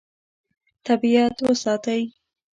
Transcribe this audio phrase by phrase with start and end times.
[0.85, 2.01] طبیعت وساتئ.